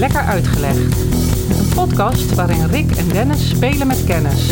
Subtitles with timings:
[0.00, 1.00] Lekker Uitgelegd.
[1.58, 4.48] Een podcast waarin Rick en Dennis spelen met kennis.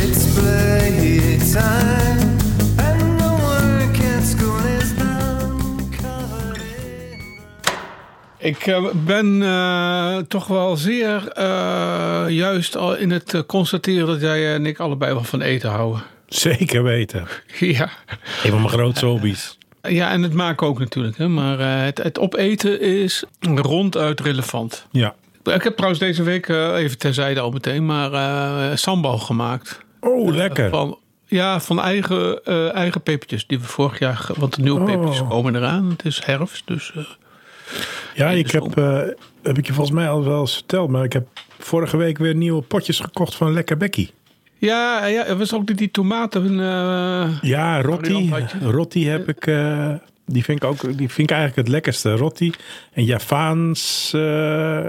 [8.38, 14.54] Ik eh, ben eh, toch wel zeer eh, juist al in het constateren dat jij
[14.54, 16.02] en ik allebei wel van eten houden.
[16.26, 17.26] Zeker weten.
[17.58, 17.90] Ja,
[18.44, 19.58] Een van mijn grootste hobby's.
[19.82, 21.18] ja en het maken ook natuurlijk.
[21.18, 21.28] Hè?
[21.28, 24.86] Maar eh, het, het opeten is ronduit relevant.
[24.90, 25.14] Ja.
[25.54, 29.80] Ik heb trouwens deze week, eh, even terzijde al meteen, maar eh sambal gemaakt.
[30.00, 30.68] Oh, lekker.
[30.70, 34.26] Van, ja, van eigen, eh, eigen pepertjes die we vorig jaar...
[34.36, 34.86] Want de nieuwe Oh.
[34.86, 35.90] pepertjes komen eraan.
[35.90, 36.92] Het is herfst, dus...
[36.96, 37.02] eh,
[38.14, 38.98] Ja, ik heb, eh,
[39.42, 41.26] heb ik je volgens mij al wel eens verteld, maar ik heb
[41.58, 44.10] vorige week weer nieuwe potjes gekocht van Lekker Bekkie.
[44.58, 46.60] ja, ja, er was ook die, die tomaten...
[46.60, 48.32] eh, Ja, rotti.
[48.62, 49.92] Rotti heb ik, eh,
[50.26, 52.16] die vind ik ook, die vind ik eigenlijk het lekkerste.
[52.16, 52.52] Rotti.
[52.92, 54.84] En Javaans eh,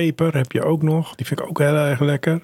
[0.00, 1.14] peper heb je ook nog.
[1.14, 2.40] Die vind ik ook heel erg lekker.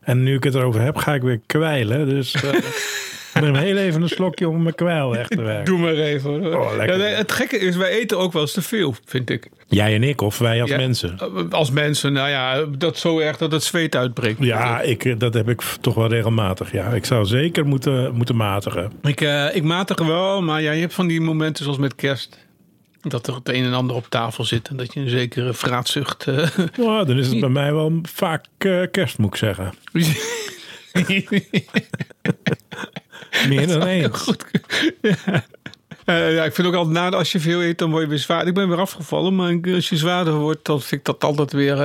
[0.00, 2.08] En nu ik het erover heb, ga ik weer kwijlen.
[2.08, 2.52] Dus eh,
[3.34, 5.64] ik neem heel even een slokje om mijn kwijl weg te werken.
[5.64, 6.30] Doe maar even.
[6.44, 6.54] hoor.
[6.56, 6.84] Oh.
[6.86, 9.48] Ja, het gekke is, wij eten ook wel eens te veel, vind ik.
[9.68, 11.18] Jij en ik, of wij als Ja, mensen.
[11.18, 14.44] eh, Als mensen, nou ja, dat zo erg dat het zweet uitbreekt.
[14.44, 16.72] Ja, ik, dat heb ik toch wel regelmatig.
[16.72, 18.92] Ja, ik zou zeker moeten, moeten matigen.
[19.02, 22.45] Ik, eh, ik matig wel, maar ja, je hebt van die momenten zoals met kerst.
[23.08, 26.24] Dat er het een en ander op tafel zit en dat je een zekere vraatzucht...
[26.82, 29.72] Ja, dan is het bij mij wel vaak eh, kerst, moet ik zeggen.
[33.48, 34.18] Meer dan eens.
[34.18, 34.44] Goed.
[35.02, 35.44] Ja.
[36.04, 38.18] Eh, ja, ik vind ook altijd na als je veel eet, dan word je weer
[38.18, 38.46] zwaar.
[38.46, 41.76] Ik ben weer afgevallen, maar als je zwaarder wordt, dan vind ik dat altijd weer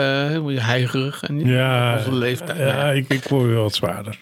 [0.52, 1.24] je heigerig.
[1.24, 2.58] En Ja, onze leeftijd.
[2.58, 2.92] ja Ja.
[2.92, 4.20] ik, ik word weer wat zwaarder.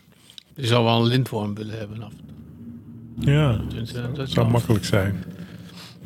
[0.55, 2.11] Je zou wel een lintworm willen hebben.
[3.19, 5.23] Ja, Dus, dat zou makkelijk zijn.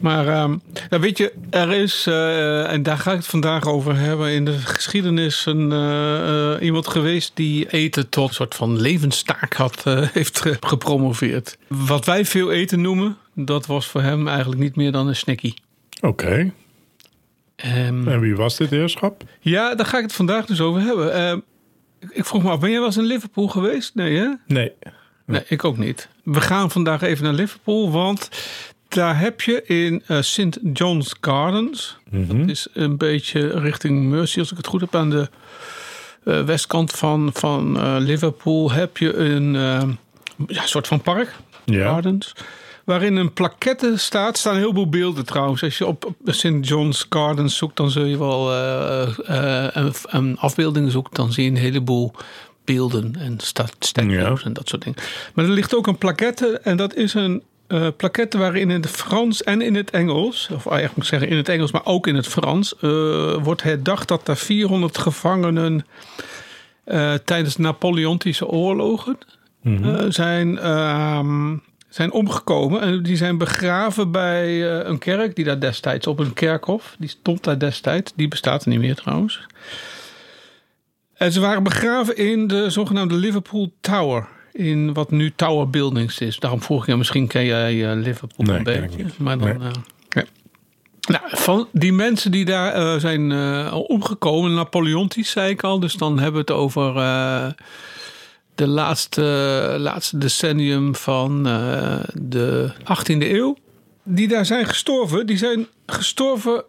[0.04, 0.58] Maar ehm,
[0.90, 4.46] ja, weet je, er is, eh, en daar ga ik het vandaag over hebben, in
[4.46, 9.84] de geschiedenis een, eh, eh, iemand geweest die eten tot een soort van levenstaak had,
[10.14, 11.58] heeft ge- gepromoveerd.
[11.68, 15.54] Wat wij veel eten noemen, dat was voor hem eigenlijk niet meer dan een snackie.
[16.02, 16.52] Oké.
[17.56, 19.24] Ehm, En wie was dit heerschap?
[19.40, 21.14] ja, daar ga ik het vandaag dus over hebben.
[21.14, 21.38] Ehm,
[22.00, 23.96] ik- ik vroeg me af, ben jij wel eens in Liverpool geweest?
[23.96, 24.28] Nee, hè?
[24.48, 24.72] Nee.
[25.26, 26.10] Nee, ik ook niet.
[26.24, 28.30] We gaan vandaag even naar Liverpool, want
[28.94, 30.60] daar heb je in eh, St.
[30.74, 31.98] John's Gardens.
[32.12, 35.30] Dat is een beetje richting Mercy, als ik het goed heb, aan de
[36.24, 39.54] eh, westkant van, van eh, Liverpool heb je een
[40.48, 41.88] ja, soort van park, Ja.
[41.90, 42.34] Gardens.
[42.84, 44.32] Waarin een plaquette staat.
[44.34, 45.64] Er staan een heleboel beelden trouwens.
[45.64, 46.50] Als je op op St.
[46.62, 51.16] John's Gardens zoekt, dan zul je wel een, een afbeelding zoekt.
[51.16, 52.14] Dan zie je een heleboel
[52.66, 54.48] beelden en sta- statues Ja.
[54.48, 55.00] en dat soort dingen.
[55.34, 58.90] Maar er ligt ook een plaquette en dat is een eh plaquette waarin in het
[58.90, 62.08] Frans en in het Engels, of eigenlijk moet ik zeggen in het Engels, maar ook
[62.08, 65.86] in het Frans, eh, wordt herdacht dat er 400 gevangenen
[66.84, 69.18] eh, tijdens de Napoleontische oorlogen
[69.64, 71.56] eh, zijn, ehm,
[71.90, 72.82] zijn omgekomen.
[72.82, 77.44] En die zijn begraven bij een kerk die daar destijds op een kerkhof, die stond
[77.44, 79.46] daar destijds, die bestaat er niet meer trouwens.
[81.14, 84.28] En ze waren begraven in de zogenaamde Liverpool Tower.
[84.54, 86.40] In wat nu Tower Buildings is.
[86.40, 89.06] Daarom vroeg ik je, misschien ken jij eh, Liverpool Nee, een beetje.
[89.18, 89.58] Maar dan, Nee.
[89.68, 89.72] eh,
[90.10, 90.24] ja.
[91.08, 95.80] Nou, van die mensen die daar eh, zijn eh, omgekomen, Napoleontisch zei ik al.
[95.80, 97.46] Dus dan hebben we het over eh,
[98.56, 99.22] de laatste,
[99.80, 101.44] laatste decennium van
[102.14, 103.58] de 18e eeuw.
[104.04, 106.64] Die daar zijn gestorven, die zijn gestorven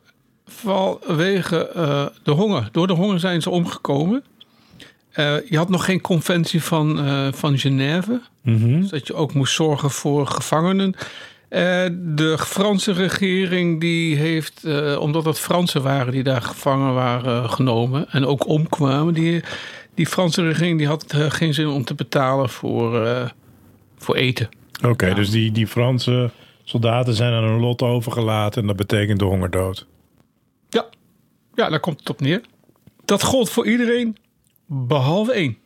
[0.47, 1.71] vanwege
[2.23, 2.69] de honger.
[2.73, 4.25] Door de honger zijn ze omgekomen.
[5.14, 8.20] Eh, je had nog geen conventie van, eh, van Genève.
[8.42, 10.94] Dus dat je ook moest zorgen voor gevangenen.
[11.48, 11.60] Eh,
[11.92, 14.64] de Franse regering die heeft,
[14.98, 19.43] omdat het Fransen waren die daar gevangen waren genomen en ook omkwamen, die,
[19.94, 23.08] die Franse regering die had geen zin om te betalen voor,
[23.99, 24.49] voor eten.
[24.84, 26.31] Oké, dus die, die Franse
[26.64, 29.87] soldaten zijn aan hun lot overgelaten en dat betekent de hongerdood.
[30.69, 30.87] Ja,
[31.55, 32.40] ja daar komt het op neer.
[33.05, 34.17] Dat gold voor iedereen
[34.66, 35.56] behalve één.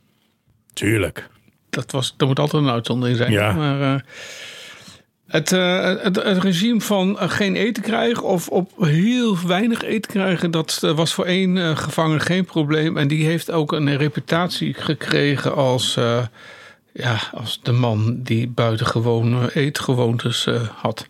[0.73, 1.29] Tuurlijk.
[1.71, 3.33] Dat, was, dat moet altijd een uitzondering zijn.
[3.33, 3.53] Ja.
[3.53, 4.01] Maar eh,
[5.27, 10.11] het, eh, het, het regime van eh, geen eten krijgen of op heel weinig eten
[10.11, 12.97] krijgen, dat was voor één eh, gevangen geen probleem.
[12.97, 16.27] En die heeft ook een reputatie gekregen als, eh,
[16.93, 21.09] ja, als de man die buitengewone eetgewoontes eh, had.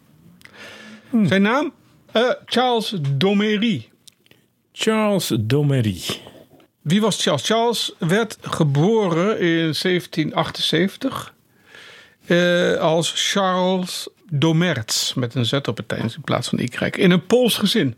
[1.23, 1.73] Zijn naam?
[2.13, 3.89] Eh, Charles Domery.
[4.73, 6.01] Charles Domery.
[6.89, 7.47] Wie was Charles?
[7.47, 11.35] Charles werd geboren in 1778
[12.27, 16.69] eh, als Charles Domerts met een Z op het eind in plaats van Y.
[16.91, 17.95] In een Pools gezin.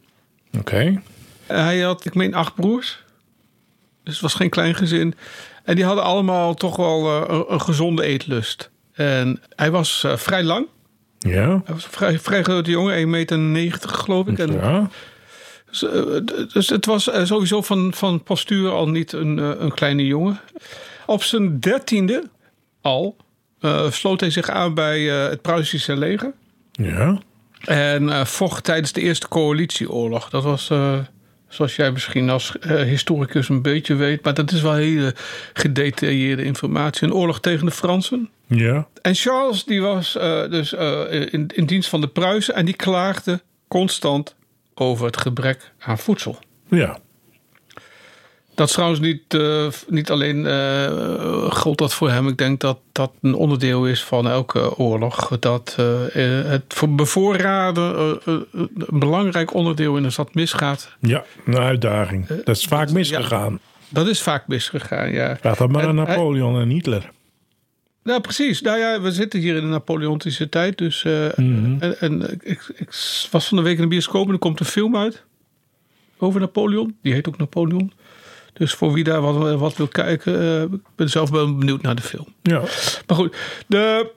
[0.58, 1.02] Oké.
[1.46, 3.02] Hij had, ik meen, acht broers.
[4.04, 5.14] Dus het was geen klein gezin.
[5.64, 8.70] En die hadden allemaal toch wel eh, een, een gezonde eetlust.
[8.92, 10.66] En hij was eh, vrij lang.
[11.18, 11.48] Ja.
[11.64, 14.38] Hij was een vrij, vrij grote jongen, 1,90 meter geloof ik.
[14.38, 14.90] En, Ja.
[15.70, 19.74] Dus, eh, dus het was eh, sowieso van, van postuur al niet een, eh, een
[19.74, 20.40] kleine jongen.
[21.06, 22.24] Op zijn dertiende
[22.80, 23.16] al
[23.90, 26.32] sloot hij zich aan bij het Pruisische leger.
[26.72, 27.18] Ja.
[27.64, 30.30] En eh, vocht tijdens de Eerste Coalitieoorlog.
[30.30, 30.70] Dat was,
[31.48, 34.24] zoals jij misschien als historicus een beetje weet...
[34.24, 35.14] maar dat is wel hele
[35.52, 37.06] gedetailleerde informatie.
[37.06, 38.30] Een oorlog tegen de Fransen.
[38.46, 38.88] Ja.
[39.02, 40.12] En Charles die was
[40.50, 40.72] dus
[41.30, 42.54] in, in dienst van de Pruisen...
[42.54, 44.34] en die klaagde constant
[44.74, 46.38] over het gebrek aan voedsel.
[46.68, 46.98] Ja.
[48.54, 52.28] Dat is trouwens niet, eh, niet alleen eh gold dat voor hem.
[52.28, 55.38] Ik denk dat dat een onderdeel is van elke oorlog.
[55.38, 55.86] Dat eh,
[56.44, 60.96] het voor bevoorraden een belangrijk onderdeel is als dat misgaat.
[61.00, 61.24] Ja.
[61.46, 62.26] Een uitdaging.
[62.26, 63.60] Dat is vaak misgegaan.
[63.88, 65.38] Dat is vaak misgegaan, ja.
[65.42, 67.10] Laat dat maar En Napoleon en Hitler.
[68.02, 68.60] Nou, precies.
[68.60, 70.78] Nou ja, we zitten hier in de Napoleontische tijd.
[70.78, 71.76] Dus, eh, Mhm.
[71.80, 72.88] En, en ik, ik
[73.30, 75.24] was van de week in de bioscoop en er komt een film uit
[76.18, 76.96] over Napoleon.
[77.02, 77.92] Die heet ook Napoleon.
[78.52, 81.94] Dus voor wie daar wat, wat wil kijken, eh, ik ben zelf wel benieuwd naar
[81.94, 82.26] de film.
[82.42, 82.58] Ja.
[83.06, 83.36] Maar goed,
[83.66, 84.10] de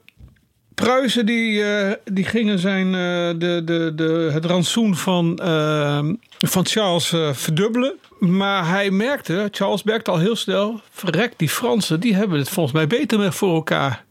[0.76, 6.00] Pruisen die, eh, die gingen zijn, eh, de, de, de, het rantsoen van, eh,
[6.38, 7.96] van Charles verdubbelen.
[8.20, 10.82] Maar hij merkte, Charles merkte al heel snel...
[10.92, 14.04] verrek, die Fransen die hebben het volgens mij beter met voor elkaar.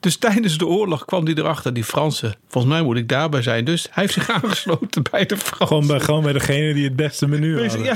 [0.00, 2.34] Dus tijdens de oorlog kwam hij erachter, die Fransen...
[2.48, 3.64] volgens mij moet ik daarbij zijn.
[3.64, 5.66] Dus hij heeft zich aangesloten bij de Fransen.
[5.66, 7.84] Gewoon bij, gewoon bij degene die het beste menu hadden.
[7.84, 7.94] Ja,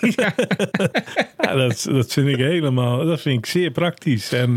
[0.00, 0.34] ja.
[1.38, 4.56] Ja, dat, dat vind ik helemaal, dat vind ik zeer praktisch en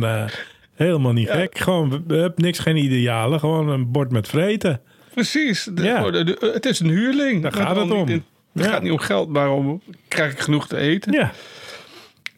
[0.77, 1.57] helemaal niet gek.
[1.57, 4.81] Gewoon, hebben niks, geen idealen, gewoon een bord met vreten.
[5.13, 5.69] Precies.
[5.73, 6.11] De- Ja.
[6.11, 7.41] de- de- het is een huurling.
[7.41, 8.07] Daar gaat het om.
[8.07, 8.71] in- Het Ja.
[8.71, 11.11] gaat niet om geld, maar om krijg ik genoeg te eten.
[11.11, 11.31] Ja,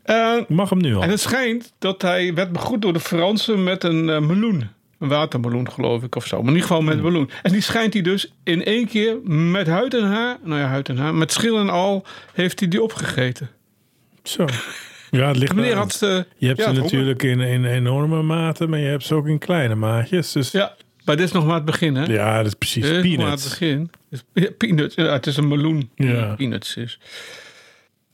[0.03, 1.01] Eh, mag hem nu al.
[1.03, 4.69] en het schijnt dat hij werd begroet door de Fransen met een eh, meloen.
[5.00, 6.36] Een watermeloen, geloof ik, of zo.
[6.38, 7.30] Maar in ieder geval met een meloen.
[7.44, 10.38] En die schijnt hij dus in één keer met huid en haar...
[10.44, 11.15] Nou ja, huid en haar.
[11.15, 13.50] Met schil en al heeft hij die opgegeten.
[14.24, 14.45] Zo.
[15.09, 16.01] Ja, het ligt Meneer had...
[16.01, 19.27] eh, Je hebt ja, ze natuurlijk in, in enorme mate, maar je hebt ze ook
[19.27, 20.31] in kleine maatjes.
[20.31, 20.59] Dus ja.
[20.59, 20.75] Ja,
[21.15, 22.06] maar dit is nog maar het begin, hè?
[22.35, 23.59] dat is precies Dit is nog maar het peanuts.
[23.59, 23.89] begin.
[24.33, 24.95] Ja, peanuts.
[24.95, 25.89] Ja, het is een meloen.
[25.95, 26.33] Ja.
[26.35, 27.00] Peanuts is.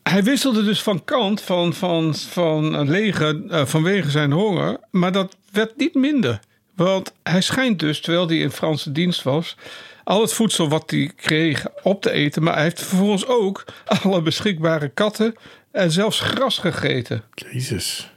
[0.04, 4.78] Hij wisselde dus van kant van, van, van leger eh, vanwege zijn honger.
[4.92, 6.40] Maar dat werd niet minder.
[6.76, 9.56] Want hij schijnt dus, terwijl hij in Franse dienst was...
[10.04, 12.44] al het voedsel wat hij kreeg op te eten.
[12.44, 13.66] Maar hij heeft vervolgens ook
[14.04, 15.36] alle beschikbare katten...
[15.76, 17.24] en zelfs gras gegeten.
[17.34, 18.10] Jezus.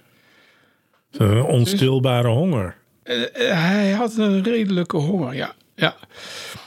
[1.10, 2.76] Zo'n onstilbare honger.
[3.02, 5.52] Eh, eh, hij had een redelijke honger, ja.
[5.74, 5.96] ja.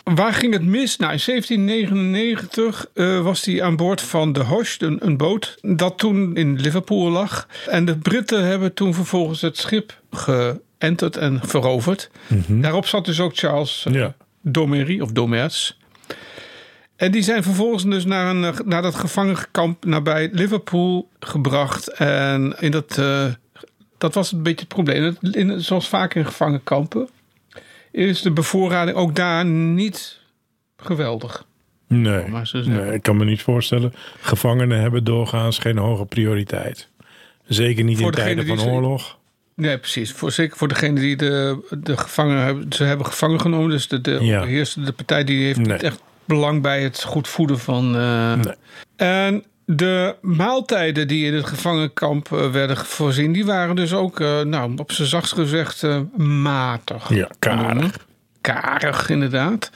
[0.03, 0.97] Waar ging het mis?
[0.97, 5.97] Nou, in 1799 eh, was hij aan boord van de Hosh, een, een boot dat
[5.97, 7.47] toen in Liverpool lag.
[7.69, 12.09] En de Britten hebben toen vervolgens het schip geënterd en veroverd.
[12.47, 14.15] Daarop zat dus ook Charles Ja.
[14.41, 15.79] Domery of Domers.
[17.01, 21.88] En die zijn vervolgens dus naar, een, eh, naar dat gevangenkamp nabij Liverpool gebracht.
[21.88, 23.25] En in dat, eh,
[23.98, 25.17] dat was een beetje het probleem.
[25.31, 27.10] In, zoals vaak in gevangenkampen
[27.91, 30.20] is de bevoorrading ook daar niet
[30.77, 31.46] geweldig.
[31.88, 33.93] Nee, nee, ik kan me niet voorstellen.
[34.20, 36.88] Gevangenen hebben doorgaans geen hoge prioriteit.
[37.46, 39.17] Zeker niet Voor in tijden van oorlog.
[39.55, 40.12] Nee, precies.
[40.12, 43.70] Voor, zeker voor degene die de, de gevangenen hebben, ze hebben gevangen genomen.
[43.70, 44.38] Dus de, de Ja.
[44.38, 45.72] overheersende partij die heeft Nee.
[45.72, 46.01] niet echt
[46.33, 47.95] belang bij het goed voeden van.
[47.95, 48.53] eh, Nee.
[48.95, 54.41] En de maaltijden die in het gevangenkamp eh, werden voorzien, die waren dus ook, eh,
[54.41, 55.83] nou, op zijn zachtst gezegd,
[56.17, 57.09] matig.
[57.13, 57.97] Ja, karig.
[58.41, 59.71] Karig, inderdaad.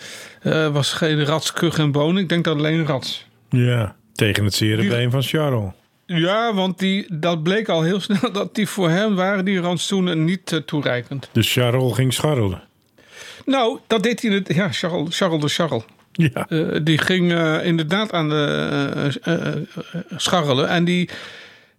[0.71, 2.21] Was geen rats, en bonen.
[2.23, 3.25] Ik denk dat alleen rats.
[3.49, 5.71] Ja, tegen het zere been van Charles.
[6.05, 10.23] Ja, want die, dat bleek al heel snel dat die voor hem waren, die rantsoenen,
[10.25, 11.29] niet toereikend.
[11.31, 12.61] Dus Charles ging scharrelen.
[13.45, 14.31] Nou, dat deed hij.
[14.31, 15.83] het- Ja, Charles, Charles de Charles.
[16.15, 19.47] Ja, Eh, die ging eh, inderdaad aan de eh,
[20.15, 20.67] scharrelen.
[20.67, 21.09] En die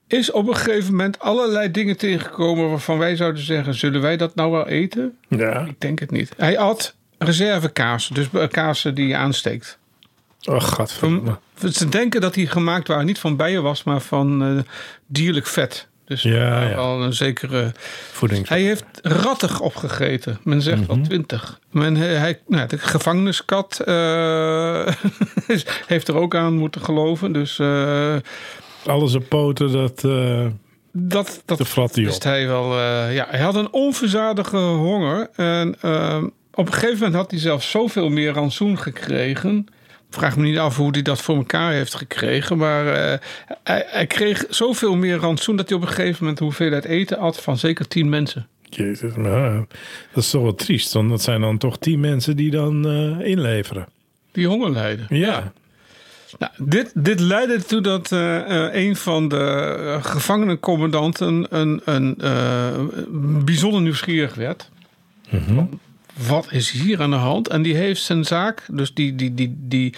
[0.07, 4.35] is op een gegeven moment allerlei dingen tegengekomen waarvan wij zouden zeggen: zullen wij dat
[4.35, 5.17] nou wel eten?
[5.29, 5.65] ja.
[5.65, 6.33] Ik denk het niet.
[6.37, 9.79] Hij at reservekaas, dus kaas die je aansteekt.
[10.45, 11.39] Oh, gadverdamme.
[11.73, 14.65] Ze denken dat die gemaakt waren niet van bijen was, maar van
[15.07, 15.89] dierlijk vet.
[16.07, 16.75] Dus Ja, ja.
[16.77, 17.73] wel een zekere.
[18.13, 18.49] Voeding.
[18.49, 20.39] Hij heeft rattig opgegeten.
[20.43, 20.87] Men zegt Mhm.
[20.87, 21.59] wel twintig.
[21.71, 24.87] Men, hij, nou, de gevangeniskat eh,
[25.87, 27.33] heeft er ook aan moeten geloven.
[27.33, 28.15] Dus eh,
[28.87, 30.47] Alles op poten, dat, eh
[30.93, 32.81] dat, dat hij wist hij wel.
[33.11, 35.29] ja, hij had een onverzadige honger.
[35.37, 35.75] En
[36.55, 39.67] op een gegeven moment had hij zelfs zoveel meer rantsoen gekregen.
[40.17, 42.59] Vraag me niet af hoe hij dat voor elkaar heeft gekregen.
[42.59, 43.19] Maar eh,
[43.63, 47.19] hij, hij kreeg zoveel meer rantsoen dat hij op een gegeven moment de hoeveelheid eten
[47.19, 48.47] had van zeker tien mensen.
[48.63, 49.53] Jezus, maar
[50.13, 50.93] dat is toch wel triest.
[50.93, 53.87] Want dat zijn dan toch tien mensen die dan eh, inleveren.
[54.33, 55.07] Die honger lijden.
[55.09, 55.53] Ja.
[56.39, 62.15] Nou, dit, dit leidde ertoe dat eh, eh, een van de eh, gevangenencommandanten een, een,
[62.19, 62.81] eh,
[63.45, 64.71] bijzonder nieuwsgierig werd.
[65.29, 65.81] Van,
[66.17, 67.49] Wat is hier aan de hand?
[67.49, 69.95] En die heeft zijn zaak, dus die, die, die, die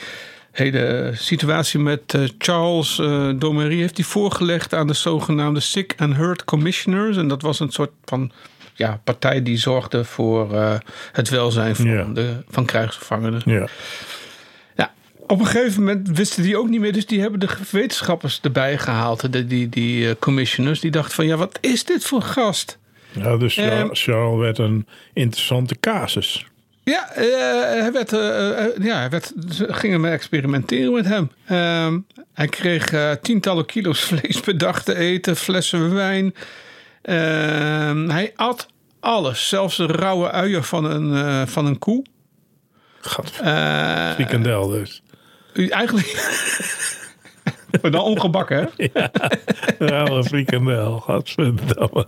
[0.52, 6.16] hele situatie met eh, Charles eh Domery, heeft hij voorgelegd aan de zogenaamde Sick and
[6.16, 7.16] Hurt Commissioners.
[7.16, 8.32] En dat was een soort van
[8.74, 10.74] ja, partij die zorgde voor eh,
[11.12, 12.04] het welzijn van, Ja.
[12.04, 13.42] de, van krijgsgevangenen.
[13.44, 13.68] Ja.
[14.76, 14.92] Ja,
[15.26, 16.92] op een gegeven moment wisten die ook niet meer.
[16.92, 19.32] Dus die hebben de wetenschappers erbij gehaald.
[19.32, 20.80] De, die, die commissioners.
[20.80, 22.78] Die dachten van ja, wat is dit voor gast?
[23.12, 23.68] Ja dus Ehm.
[23.68, 26.46] Charles, Charles werd een interessante casus.
[26.88, 31.30] Ja, eh, hij, werd, eh, eh, ja hij werd, ze gingen maar experimenteren met hem.
[31.46, 31.98] Ehm,
[32.34, 36.34] hij kreeg tientallen kilo's vlees per dag te eten, flessen wijn.
[37.02, 38.66] Ehm, hij at
[39.00, 42.04] alles, zelfs de rauwe uier van een, van een koe.
[43.00, 43.30] Gat,
[44.14, 45.02] frikandel dus.
[45.54, 46.06] eigenlijk.
[47.82, 48.86] maar dan ongebakken, hè?
[49.86, 50.98] Ja, een frikandel.
[50.98, 52.06] Gadverdamme.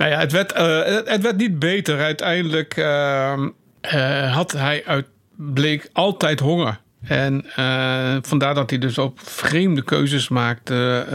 [0.00, 2.00] Nou ja, het werd, eh, het, werd niet beter.
[2.00, 3.48] Uiteindelijk ehm,
[3.80, 6.80] eh, had hij uit, bleek altijd honger.
[7.06, 11.06] En eh, vandaar dat hij dus ook vreemde keuzes maakte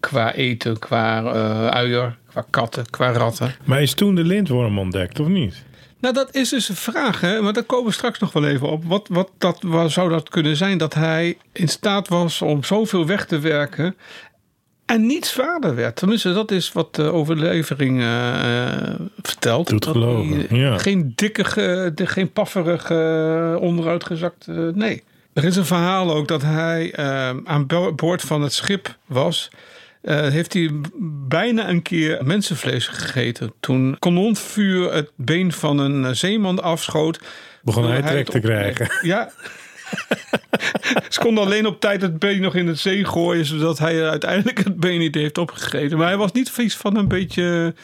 [0.00, 1.22] qua eten, qua
[1.70, 3.54] uier, qua katten, qua ratten.
[3.64, 5.64] Maar is toen de lintworm ontdekt, of niet?
[6.00, 7.40] Nou, dat is dus een vraag, hè?
[7.40, 8.84] maar daar komen we straks nog wel even op.
[8.84, 10.78] Wat, wat, dat, wat zou dat kunnen zijn?
[10.78, 13.96] Dat hij in staat was om zoveel weg te werken
[14.88, 15.96] en niet zwaarder werd.
[15.96, 18.68] Tenminste, dat is wat de overlevering eh,
[19.22, 19.68] vertelt.
[19.68, 20.78] Doet Dat geloven, eh, ja.
[20.78, 25.02] Geen dikke, geen pafferig, eh, onderuitgezakt, nee.
[25.32, 26.96] Er is een verhaal ook dat hij
[27.44, 29.50] aan bo- boord van het schip was.
[30.00, 30.70] Eh, heeft hij
[31.28, 33.52] bijna een keer mensenvlees gegeten.
[33.60, 37.20] Toen kanonvuur het been van een eh, zeeman afschoot.
[37.62, 38.88] Begon hij trek te krijgen.
[39.02, 39.30] Ja.
[41.08, 43.44] Ze konden alleen op tijd het been nog in het zee gooien...
[43.44, 45.98] zodat hij uiteindelijk het been niet heeft opgegeten.
[45.98, 47.74] Maar hij was niet vies van een beetje...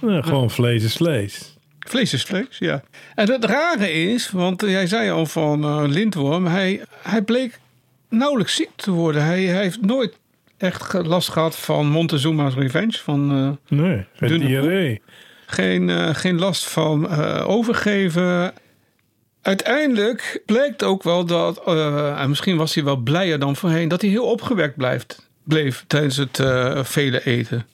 [0.00, 1.56] Nou, gewoon vlees is vlees.
[1.78, 2.82] Vlees is vlees, ja.
[3.14, 6.46] En het rare is, want jij zei al van eh, lintworm...
[6.46, 7.60] Hij, hij bleek
[8.08, 9.24] nauwelijks ziek te worden.
[9.24, 10.18] Hij, hij heeft nooit
[10.62, 12.98] echt last gehad van Montezuma's Revenge...
[13.02, 13.30] van
[13.68, 14.30] eh, Nee, het
[15.46, 18.52] geen, eh, geen last van eh, overgeven.
[19.42, 21.64] Uiteindelijk blijkt ook wel dat,
[22.16, 26.16] en misschien was hij wel blijer dan voorheen, dat hij heel opgewekt blijft, bleef tijdens
[26.16, 26.42] het
[26.86, 27.66] vele eten.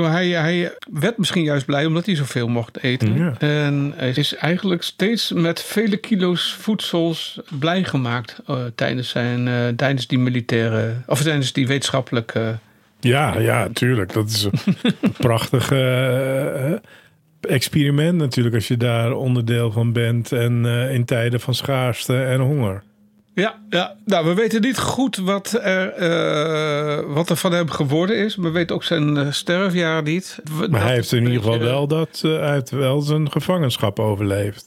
[0.00, 3.14] Hij, hij werd misschien juist blij omdat hij zoveel mocht eten.
[3.14, 3.34] Ja.
[3.38, 9.68] En hij is eigenlijk steeds met vele kilo's voedsels blij gemaakt eh, tijdens, zijn, eh,
[9.76, 12.58] tijdens die militaire, of tijdens die wetenschappelijke
[13.00, 14.12] Ja, ja, tuurlijk.
[14.12, 16.72] Dat is een prachtig eh,
[17.40, 20.32] experiment natuurlijk als je daar onderdeel van bent.
[20.32, 22.82] En in tijden van schaarste en honger.
[23.34, 28.16] Ja, ja, nou, we weten niet goed wat er, eh, wat er van hem geworden
[28.16, 28.36] is.
[28.36, 30.38] We weten ook zijn eh, sterfjaar niet.
[30.50, 33.98] Maar dat hij heeft in ieder geval wel dat eh, hij heeft wel zijn gevangenschap
[33.98, 34.66] overleefd.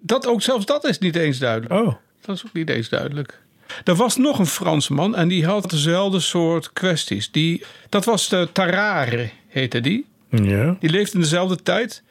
[0.00, 1.72] Dat ook zelfs dat is niet eens duidelijk.
[1.72, 3.40] Oh, Dat is ook niet eens duidelijk.
[3.84, 7.30] Er was nog een Fransman en die had dezelfde soort kwesties.
[7.30, 10.06] Die, dat was de Tarare, heette die.
[10.28, 10.76] ja.
[10.80, 12.02] Die leefde in dezelfde tijd.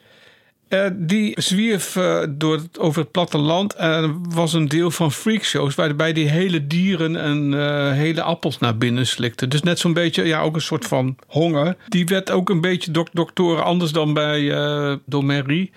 [0.70, 5.74] Eh, die zwierf eh, door het, over het platteland en was een deel van freakshows...
[5.74, 9.48] waarbij die hele dieren en eh, hele appels naar binnen slikte.
[9.48, 11.76] Dus net zo'n beetje, ja, ook een soort van honger.
[11.88, 15.70] Die werd ook een beetje doktoren anders dan bij eh Domery...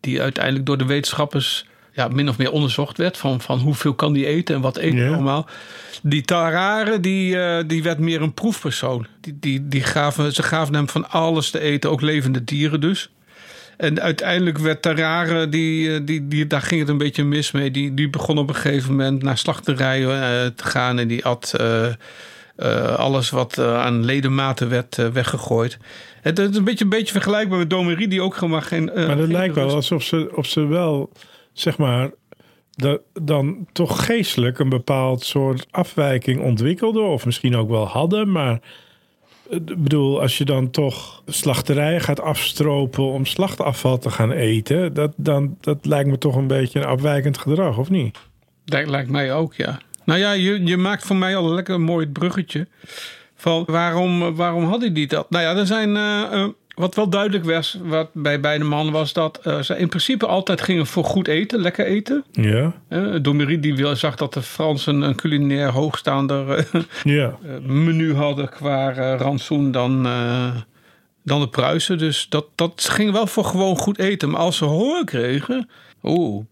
[0.00, 3.16] die uiteindelijk door de wetenschappers ja, min of meer onderzocht werd...
[3.16, 5.12] van, van hoeveel kan die eten en wat eet hij Ja.
[5.12, 5.46] allemaal.
[6.02, 9.06] Die Tarare, die, die werd meer een proefpersoon.
[9.20, 13.10] Die, die, die gaven, ze gaven hem van alles te eten, ook levende dieren dus.
[13.76, 17.70] En uiteindelijk werd Tarare, die, eh, die, die, daar ging het een beetje mis mee.
[17.70, 21.54] Die, die begon op een gegeven moment naar slachterijen eh, te gaan en die at
[21.56, 21.86] eh,
[22.96, 25.78] alles wat aan ledematen werd weggegooid.
[26.20, 28.84] Het is een beetje, een beetje vergelijkbaar met Domery, die ook gewoon geen.
[28.84, 31.10] Maar dat geen lijkt wel alsof ze, of ze wel,
[31.52, 32.10] zeg maar,
[32.70, 37.04] da- dan toch geestelijk een bepaald soort afwijking ontwikkelden.
[37.04, 38.32] Of misschien ook wel hadden.
[38.32, 38.60] Maar
[39.52, 44.94] ik bedoel, als je dan toch slachterijen gaat afstropen om slachtafval te gaan eten.
[44.94, 48.18] Dat, dan, dat lijkt me toch een beetje een afwijkend gedrag, of niet?
[48.64, 49.80] Dat lijkt mij ook, ja.
[50.04, 52.66] Nou ja, je, je maakt voor mij al een lekker mooi bruggetje.
[53.34, 55.30] Van waarom, waarom had hij die dat?
[55.30, 55.96] Nou ja, er zijn.
[55.96, 56.48] eh, eh,
[56.82, 60.60] wat wel duidelijk was wat bij beide mannen was dat eh, ze in principe altijd
[60.60, 62.24] gingen voor goed eten, lekker eten.
[62.32, 67.38] Ja, Uh, Domery die wil- zag dat de Fransen een culinair hoogstaander eh, ja.
[67.66, 70.56] menu hadden qua eh, rantsoen dan, eh,
[71.24, 71.98] dan de Pruisen.
[71.98, 74.30] Dus dat, dat ging wel voor gewoon goed eten.
[74.30, 75.68] Maar als ze honger kregen,
[76.02, 76.44] oeh,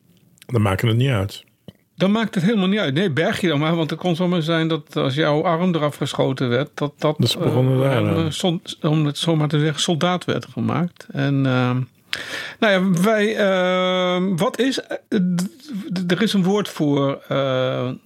[0.46, 1.44] Dan maken het niet uit.
[2.00, 2.94] Dan maakt het helemaal niet uit.
[2.94, 3.76] Nee, berg je dan maar.
[3.76, 6.70] Want het kon zomaar zijn dat als jouw arm eraf geschoten werd...
[6.74, 7.36] dat dat, Dus
[8.28, 11.06] sol- om het zo maar te zeggen, soldaat werd gemaakt.
[11.12, 11.46] En...
[11.46, 11.76] eh,
[12.58, 15.18] nou ja, wij, eh, wat is, eh,
[16.08, 17.22] er is een woord voor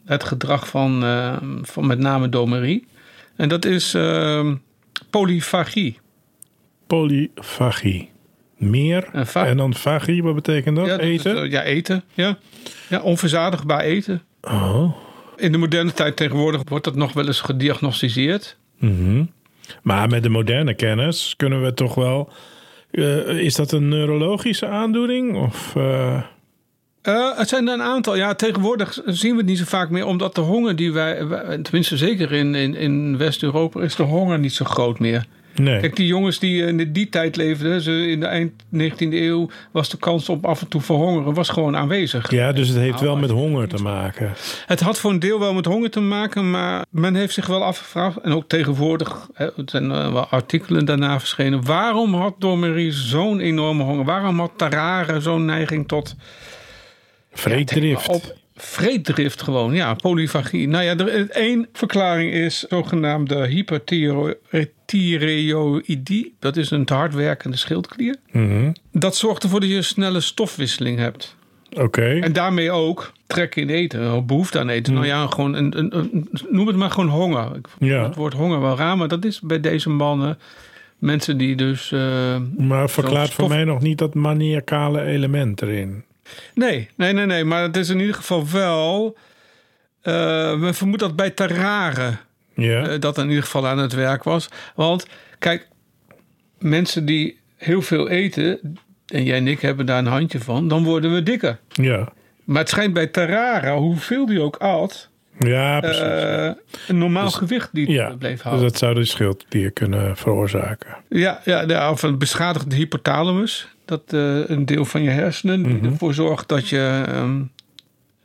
[0.04, 2.84] het gedrag van, eh, van met name Domery.
[3.36, 3.96] En dat is
[5.10, 5.98] polyfagie.
[6.86, 8.10] Polyfagie.
[8.70, 9.08] Meer.
[9.34, 10.86] En dan fagie, wat betekent dat?
[10.86, 11.50] Ja, dat is, Eten?
[11.50, 12.04] ja, eten.
[12.14, 12.38] Ja.
[12.88, 14.22] ja, onverzadigbaar eten.
[14.40, 14.96] oh.
[15.36, 18.56] In de moderne tijd tegenwoordig wordt dat nog wel eens gediagnosticeerd.
[18.78, 19.24] Mhm.
[19.82, 22.32] Maar met de moderne kennis kunnen we toch wel...
[22.90, 25.36] eh, is dat een neurologische aandoening?
[25.36, 26.22] Of, eh,
[27.02, 28.16] Eh, het zijn er een aantal.
[28.16, 31.58] Ja, tegenwoordig zien we het niet zo vaak meer, omdat de honger die wij, wij-
[31.58, 35.26] tenminste zeker in, in, in West-Europa, is de honger niet zo groot meer.
[35.54, 35.80] Nee.
[35.80, 39.88] Kijk, die jongens die in die tijd leefden, ze in de eind 19e eeuw, was
[39.88, 42.30] de kans op af en toe verhongeren was gewoon aanwezig.
[42.30, 44.32] ja, dus het heeft Nou, wel met honger te maken.
[44.66, 47.64] Het had voor een deel wel met honger te maken, maar men heeft zich wel
[47.64, 52.90] afgevraagd, en ook tegenwoordig, hè, er zijn eh, wel artikelen daarna verschenen, waarom had Domery
[52.92, 54.04] zo'n enorme honger?
[54.04, 56.14] Waarom had Tarare zo'n neiging tot
[57.32, 58.08] Vreeddrift.
[58.08, 60.68] op vreeddrift gewoon, ja, polyfagie.
[60.68, 60.96] Nou ja,
[61.28, 63.64] één verklaring is zogenaamde
[64.86, 66.34] hyperthyreoïdie.
[66.38, 68.16] Dat is een te hard werkende schildklier.
[68.92, 71.36] Dat zorgt ervoor dat je een snelle stofwisseling hebt.
[71.76, 72.18] Oké.
[72.20, 74.94] En daarmee ook trek in eten, behoefte aan eten.
[74.94, 77.56] Nou ja, gewoon een, een, noem het maar gewoon honger.
[77.56, 78.02] Ik Ja.
[78.02, 80.38] Het woord honger wel raar, maar dat is bij deze mannen
[80.98, 81.90] mensen die dus...
[82.56, 86.04] Maar verklaart voor mij nog niet dat maniacale element erin.
[86.54, 87.44] Nee, nee, nee, nee.
[87.44, 89.16] Maar het is in ieder geval wel.
[90.02, 92.16] eh we vermoeden dat bij Tarare
[92.56, 94.48] Eh, dat in ieder geval aan het werk was.
[94.74, 95.06] Want
[95.38, 95.68] kijk,
[96.58, 100.84] mensen die heel veel eten, en jij en ik hebben daar een handje van, dan
[100.84, 101.58] worden we dikker.
[101.68, 102.08] ja.
[102.44, 106.00] Maar het schijnt bij Tarara, hoeveel die ook at, Ja, precies.
[106.00, 106.50] eh,
[106.88, 108.64] een normaal Dus- gewicht die ja, bleef dus houden.
[108.64, 110.96] dat zou de schildklier kunnen veroorzaken.
[111.08, 113.68] Ja, ja, of een beschadigde hypothalamus.
[113.84, 115.84] Dat eh, een deel van je hersenen die Mhm.
[115.84, 117.42] ervoor zorgt dat je ehm,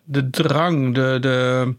[0.03, 1.73] de drang, de, de,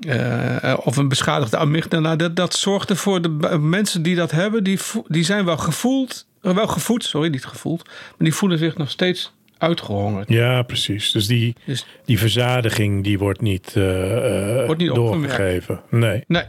[0.00, 4.78] eh, of een beschadigde amygdala, dat, dat zorgt ervoor, de mensen die dat hebben, die,
[5.08, 8.90] die zijn wel gevoeld, eh, wel gevoed, sorry, niet gevoeld, maar die voelen zich nog
[8.90, 10.28] steeds uitgehongerd.
[10.28, 11.12] Ja, precies.
[11.12, 15.80] Dus die, Dus die verzadiging die wordt niet, eh, eh, Wordt niet doorgegeven.
[15.90, 16.24] Nee.
[16.26, 16.44] Nee,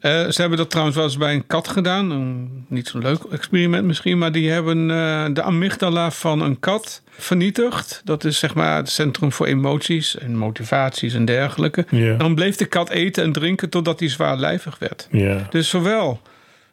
[0.00, 2.64] Eh, ze hebben dat trouwens wel eens bij een kat gedaan.
[2.68, 4.18] Niet zo'n leuk experiment misschien.
[4.18, 8.00] Maar die hebben eh, de amygdala van een kat vernietigd.
[8.04, 11.86] Dat is zeg maar het centrum voor emoties en motivaties en dergelijke.
[12.18, 15.08] Dan bleef de kat eten en drinken totdat hij zwaarlijvig werd.
[15.50, 16.20] Dus zowel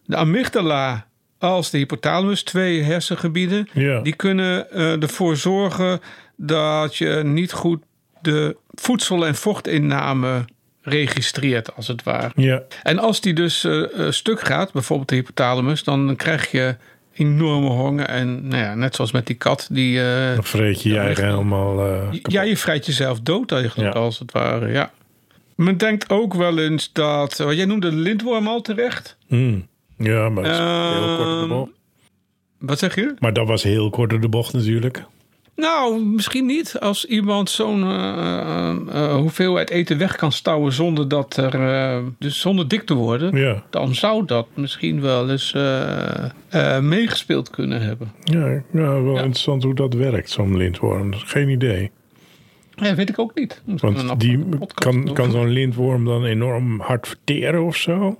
[0.05, 1.07] de amygdala
[1.39, 3.69] als de hypothalamus, twee hersengebieden...
[4.03, 5.99] Die kunnen eh, ervoor zorgen
[6.35, 7.83] dat je niet goed
[8.21, 10.45] de voedsel- en vochtinname
[10.89, 12.32] registreert, als het ware.
[12.36, 12.63] Ja.
[12.84, 16.76] En als die dus eh, stuk gaat, bijvoorbeeld de hypothalamus, dan krijg je
[17.13, 18.06] enorme honger.
[18.06, 20.02] En nou ja, net zoals met die kat, die.
[20.02, 24.00] eh, Dan vreet je je eigen helemaal ja, je vrijt jezelf dood eigenlijk, Ja.
[24.00, 24.71] als het ware.
[24.71, 24.91] Ja.
[25.56, 27.38] Men denkt ook wel eens dat.
[27.38, 29.17] Wat jij noemde de lintworm al terecht.
[29.28, 29.67] Mm.
[29.97, 31.71] Ja, maar dat is heel kort de Ehm, bocht.
[32.60, 33.13] Wat zeg je?
[33.19, 35.04] Maar dat was heel kort door de bocht natuurlijk.
[35.57, 36.79] Nou, misschien niet.
[36.79, 42.03] Als iemand zo'n eh, eh, eh, hoeveelheid eten weg kan stouwen zonder dat er.
[42.19, 43.35] dus zonder dik te worden.
[43.35, 43.63] Ja.
[43.69, 45.55] dan zou dat misschien wel eens
[46.81, 48.11] meegespeeld kunnen hebben.
[48.23, 51.13] Ja, ja wel interessant hoe dat werkt, zo'n lintworm.
[51.13, 51.91] Geen idee.
[52.75, 53.61] Ja, weet ik ook niet.
[53.65, 54.39] Want die
[54.73, 58.17] kan, kan zo'n lintworm dan enorm hard verteren of zo?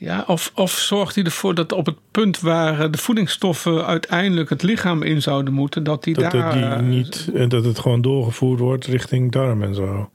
[0.00, 4.50] Ja, of, of zorgt hij ervoor dat op het punt waar eh, de voedingsstoffen uiteindelijk
[4.50, 6.44] het lichaam in zouden moeten, dat die Dat, daar.
[6.44, 10.10] het, die eh, niet, eh, dat het gewoon doorgevoerd wordt richting darm en zo.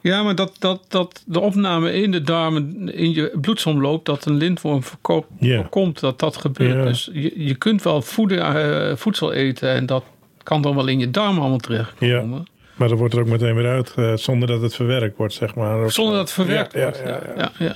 [0.00, 4.34] Ja, maar dat, dat, dat de opname in de darmen, in je bloedsomloop, dat een
[4.36, 5.56] lintworm verkoopt, Ja.
[5.60, 6.74] voorkomt dat dat gebeurt.
[6.76, 6.84] Ja.
[6.84, 10.04] Dus je, je kunt wel voeden, voedsel eten en dat
[10.42, 12.46] kan dan wel in je darmen allemaal terechtkomen.
[12.74, 15.90] Maar dat wordt er ook meteen weer uit, zonder dat het verwerkt wordt, zeg maar.
[15.90, 16.10] Zonder zo.
[16.10, 17.02] dat het verwerkt Ja, ja, wordt.
[17.04, 17.50] ja, ja.
[17.58, 17.74] ja, ja.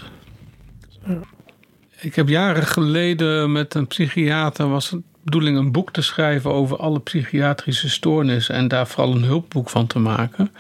[2.00, 6.76] Ik heb jaren geleden met een psychiater was het bedoeling een boek te schrijven over
[6.76, 10.52] alle psychiatrische stoornissen en daar vooral een hulpboek van te maken.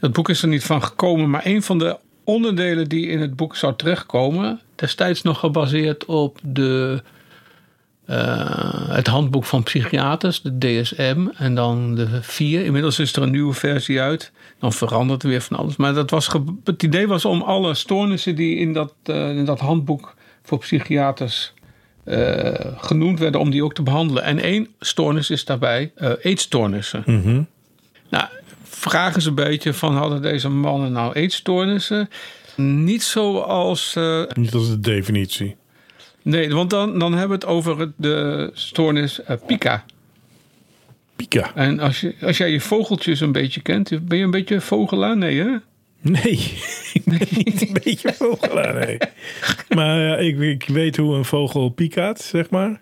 [0.00, 3.36] Dat boek is er niet van gekomen, maar een van de onderdelen die in het
[3.36, 7.02] boek zou terechtkomen, destijds nog gebaseerd op de,
[8.88, 12.64] het handboek van psychiaters, de DSM, en dan de 4.
[12.64, 14.32] Inmiddels is er een nieuwe versie uit.
[14.58, 15.76] Dan verandert er weer van alles.
[15.76, 16.28] Maar dat was
[16.64, 21.52] het idee was om alle stoornissen die in dat, eh, in dat handboek voor psychiaters
[22.04, 24.22] eh, genoemd werden, om die ook te behandelen.
[24.22, 27.02] En één stoornis is daarbij eh eetstoornissen.
[27.06, 27.42] Mhm.
[28.10, 28.26] Nou,
[28.62, 32.08] vraag eens een beetje van hadden deze mannen nou eetstoornissen?
[32.56, 33.96] Niet zoals.
[33.96, 35.56] eh, Niet als de definitie.
[36.22, 39.84] Nee, want dan, dan hebben we het over de stoornis eh, Pica.
[41.16, 41.54] Pika.
[41.54, 45.16] En als, je, als jij je vogeltjes een beetje kent, ben je een beetje vogelaar?
[45.16, 45.56] Nee, hè?
[46.00, 46.32] Nee,
[46.92, 48.98] ik ben niet een beetje vogelaar, nee.
[49.68, 52.80] Maar ja, ik, ik weet hoe een vogel pikaat, zeg maar.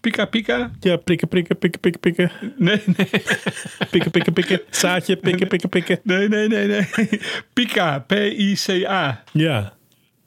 [0.00, 0.70] Pica, pica?
[0.80, 2.30] Ja, prikken, prikken, pikken, pikken, pikken.
[2.56, 3.08] Nee, nee,
[3.90, 4.60] Pikken, pikken, pikken.
[4.70, 6.00] Zaadje, pikken, pikken, pikken.
[6.02, 6.66] nee, nee, nee.
[6.66, 7.20] nee.
[7.52, 9.22] Pica, P-I-C-A.
[9.32, 9.72] Ja.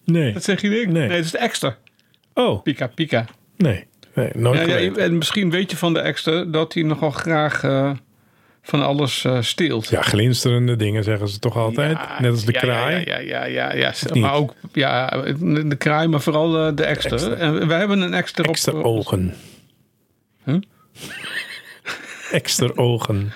[0.06, 0.34] Nee.
[0.34, 0.88] Dat zeg je niet?
[0.88, 1.08] Nee.
[1.08, 1.78] dat is de extra.
[2.38, 3.26] Oh, Pica, pica.
[3.58, 3.86] nee.
[4.14, 7.64] Nee, nooit Ja, ja, en misschien weet je van de extra dat hij nogal graag
[7.64, 7.92] eh,
[8.62, 9.88] van alles eh, steelt.
[9.90, 11.98] Ja, glinsterende dingen zeggen ze toch altijd.
[11.98, 13.06] Ja, Net als de kraai.
[13.06, 13.94] Ja, ja, ja, ja?
[14.14, 15.08] Maar ook ja,
[15.66, 17.18] de kraai, maar vooral eh, de extra.
[17.18, 18.84] En we hebben een extra, Extra op.
[18.86, 19.34] ogen.
[20.46, 20.58] Huh?
[22.32, 23.32] Extra ogen.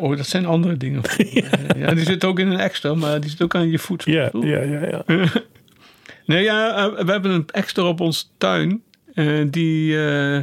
[0.00, 1.02] Oh, dat zijn andere dingen.
[1.76, 1.94] ja.
[1.94, 4.02] die zit ook in een extra, maar die zit ook aan je voet.
[4.04, 5.04] Ja, ja, ja, ja.
[6.32, 8.82] Nee, ja, eh, we hebben een extra op ons tuin.
[9.14, 10.40] Eh, die, eh,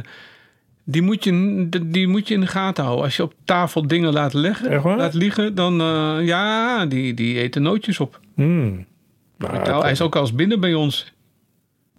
[0.84, 3.04] die, moet je, die moet je in de gaten houden.
[3.04, 4.96] Als je op tafel dingen laat, leggen, waar?
[4.96, 5.74] laat liggen, dan
[6.24, 8.20] ja, die, die eten nootjes op.
[8.34, 8.86] Hmm.
[9.38, 11.12] Nou, hij is ook al eens binnen bij ons.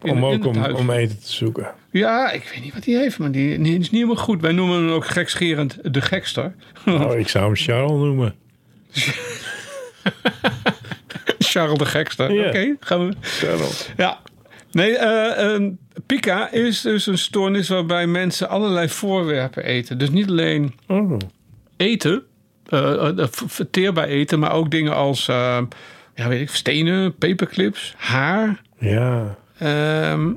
[0.02, 1.74] In- om ook om, om eten te zoeken.
[1.92, 4.42] Ja, ik weet niet wat hij heeft, maar die, die is niet helemaal goed.
[4.42, 6.54] Wij noemen hem ook gekscherend de gekster.
[6.86, 8.36] Oh, ik zou hem Charles noemen.
[11.52, 12.32] Charles de gekster.
[12.34, 12.48] Ja.
[12.48, 13.14] Oké, gaan we.
[13.22, 13.90] Charles.
[13.98, 14.20] Ja.
[14.72, 15.68] Nee, eh,
[16.06, 19.98] Pika is dus een stoornis waarbij mensen allerlei voorwerpen eten.
[19.98, 21.18] Dus niet alleen Oh.
[21.78, 22.24] eten,
[23.16, 25.26] v- verteerbaar eten, maar ook dingen als
[26.16, 28.62] ja, weet ik, stenen, paperclips, haar.
[28.80, 29.36] Ja.
[29.58, 30.32] Ehm,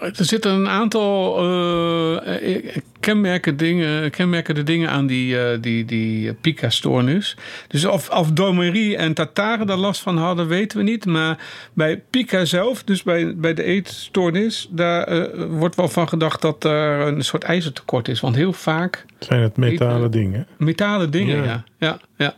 [0.00, 6.32] er zitten een aantal eh, eh, kenmerken dingen, kenmerkende dingen aan die, eh, die, die
[6.34, 7.36] Pika-stoornis.
[7.68, 11.06] Dus of, of Domerie en Tataren daar last van hadden, weten we niet.
[11.06, 11.38] Maar
[11.72, 17.00] bij Pika zelf, dus bij, bij de eetstoornis, daar wordt wel van gedacht dat er
[17.06, 18.20] een soort ijzertekort is.
[18.20, 20.10] Want heel vaak Zijn het metalen Eten.
[20.10, 20.46] dingen?
[20.58, 21.44] Metalen dingen, Ja.
[21.44, 21.64] ja.
[21.78, 22.34] Ja, ja.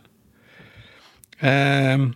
[1.39, 2.09] Ehm,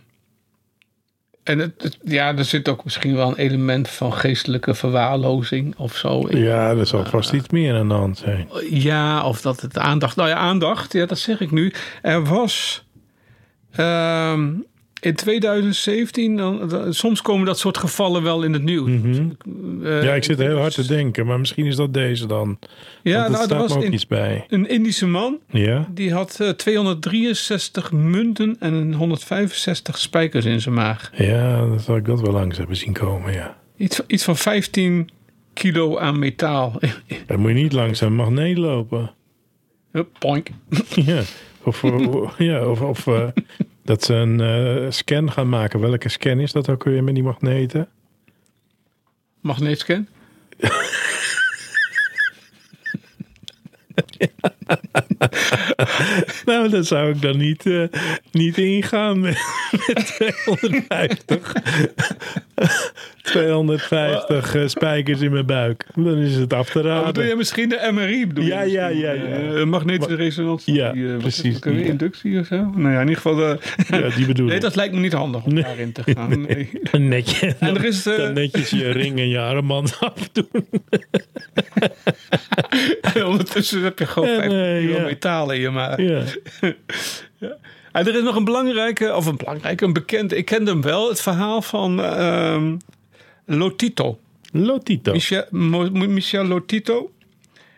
[1.49, 5.95] en het, het- ja, er zit ook misschien wel een element van geestelijke verwaarlozing of
[5.95, 6.19] zo.
[6.25, 6.39] in.
[6.39, 8.49] Ja, er zal vast iets meer aan de hand zijn.
[8.69, 10.15] Ja, of dat het aandacht.
[10.15, 11.73] Nou ja, aandacht, ja, dat zeg ik nu.
[12.01, 12.85] Er was
[13.71, 14.49] ehm,
[15.01, 18.89] in 2017, dan, dan- soms komen dat soort gevallen wel in het nieuws.
[18.89, 19.29] Mhm.
[19.83, 22.59] Eh, Ja, ik zit heel hard te denken, maar misschien is dat deze dan.
[23.03, 24.45] Ja, er nou, er staat was me ook in- iets bij.
[24.49, 25.37] een Indische man.
[25.49, 25.87] Ja?
[25.93, 31.11] Die had eh, 263 munten en 165 spijkers in zijn maag.
[31.15, 33.57] Ja, dan zal ik dat wel langs hebben zien komen, ja.
[33.77, 35.09] Iets, iets van 15
[35.53, 36.79] kilo aan metaal.
[37.27, 39.11] Dan moet je niet langs een magneet lopen.
[39.91, 40.47] Hup, Poink.
[41.05, 41.21] Ja,
[41.63, 43.27] of, of- ja, of, of eh,
[43.89, 45.79] dat ze een eh, scan gaan maken.
[45.79, 47.87] Welke scan is dat ook weer met die magneten?
[49.41, 50.07] Magneetscan.
[56.45, 57.83] Nou, dat zou ik dan niet, eh,
[58.31, 59.37] niet ingaan met,
[59.87, 61.53] met 250.
[63.31, 65.85] 250 eh, spijkers in mijn buik.
[65.95, 67.27] Dan is het af te Oh, doe raden.
[67.27, 68.27] je misschien de MRI?
[68.27, 69.21] Bedoel Ja, ja, ja, ja.
[69.23, 70.73] Eh, magnetische resonantie.
[70.73, 71.83] Ja, die, eh, wat precies, die.
[71.85, 72.55] Inductie of zo?
[72.75, 73.41] Nou ja, in ieder geval.
[73.51, 73.57] eh,
[74.01, 75.63] Ja, die bedoel nee, dat lijkt me niet handig om Nee.
[75.63, 76.41] daarin te gaan.
[76.47, 76.69] Nee.
[77.09, 80.49] Netje, En er is, eh, dan netjes je ring en je armband afdoen.
[83.13, 85.03] En ondertussen heb je gewoon En, 15 eh, kilo ja.
[85.05, 85.97] metaal in je maag.
[85.97, 86.21] Ja.
[87.91, 90.35] En er is nog een belangrijke, of een belangrijke, een bekend.
[90.37, 91.09] Ik kende hem wel.
[91.09, 92.75] Het verhaal van ehm,
[93.57, 94.19] Lotito.
[94.51, 95.13] Lotito.
[95.51, 97.11] Michel, Lotito.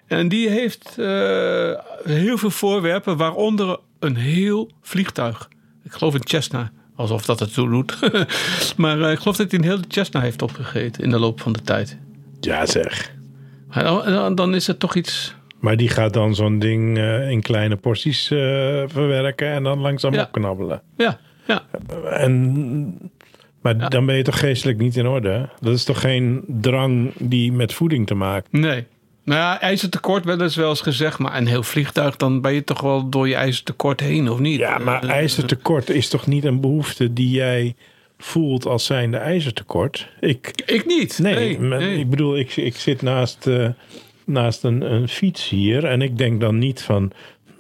[0.08, 1.72] En die heeft eh,
[2.04, 5.50] heel veel voorwerpen, waaronder een heel vliegtuig.
[5.84, 7.98] Ik geloof een Cessna, alsof dat het zo doet.
[8.78, 11.54] maar eh, ik geloof dat hij een hele Cessna heeft opgegeten in de loop van
[11.54, 11.98] de tijd.
[12.40, 13.16] Ja, zeg.
[13.68, 15.36] Maar dan, dan- is het toch iets.
[15.60, 18.38] Maar die gaat dan zo'n ding eh, in kleine porties eh,
[18.88, 20.22] verwerken en dan langzaam Ja.
[20.24, 20.82] opknabbelen.
[20.98, 21.64] Ja, ja.
[22.10, 23.12] En,
[23.62, 23.88] maar Ja.
[23.88, 25.50] dan ben je toch geestelijk niet in orde?
[25.60, 28.86] Dat is toch geen drang die met voeding te maken Nee.
[29.24, 32.64] Nou ja, ijzertekort wel eens wel eens gezegd, maar een heel vliegtuig, dan ben je
[32.64, 34.60] toch wel door je ijzertekort heen, of niet?
[34.60, 37.76] Ja, maar Eh, ijzertekort is toch niet een behoefte die jij
[38.18, 40.08] voelt als zijnde ijzertekort?
[40.20, 41.20] Ik, Ik niet.
[41.20, 42.00] nee, nee.
[42.00, 43.68] ik bedoel, ik, ik zit naast, eh,
[44.26, 47.12] naast een, een fiets hier en ik denk dan niet van...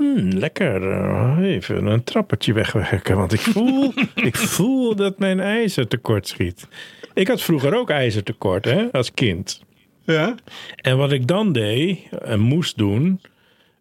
[0.02, 3.18] Hmm, lekker, eh, even een trappetje wegwerken.
[3.18, 6.68] Want ik voel, ik voel dat mijn ijzer tekort schiet.
[7.14, 9.62] Ik had vroeger ook ijzertekort, hè, als kind.
[10.04, 10.36] Ja?
[10.76, 13.22] En wat ik dan deed en moest doen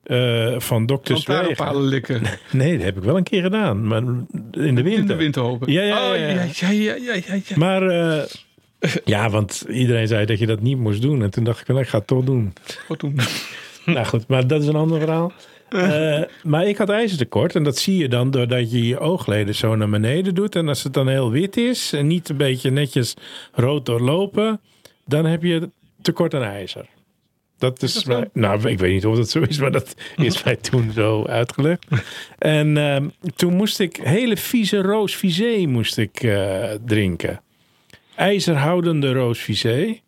[0.03, 1.15] eh, van dokter.
[1.15, 2.23] Lantaarnpalen likken.
[2.51, 3.87] Nee, dat heb ik wel een keer gedaan.
[3.87, 4.93] Maar in de winter.
[4.93, 5.73] In de winter hopen.
[5.73, 6.29] Ja, ja, ja, Oh, ja.
[6.29, 7.57] ja, ja, ja, ja, ja, ja.
[7.57, 8.23] Maar eh,
[9.05, 11.23] ja, want iedereen zei dat je dat niet moest doen.
[11.23, 12.53] En toen dacht ik, nou, ik ga het toch doen.
[12.89, 13.19] Wat doen?
[13.85, 15.33] nou goed, maar dat is een ander verhaal.
[15.71, 17.55] Eh, maar ik had ijzertekort.
[17.55, 20.57] En dat zie je dan doordat je je oogleden zo naar beneden doet.
[20.57, 23.15] En als het dan heel wit is en niet een beetje netjes
[23.53, 24.61] rood doorlopen.
[25.07, 25.71] Dan heb je
[26.03, 26.87] tekort aan ijzer.
[27.59, 30.57] Dat is, mij- nou, ik weet niet of dat zo is, maar dat is mij
[30.57, 31.87] toen zo uitgelegd.
[32.39, 35.23] En ehm, toen moest ik hele vieze roos
[35.67, 37.41] moest ik eh, drinken.
[38.15, 40.01] IJzerhoudende roos visé.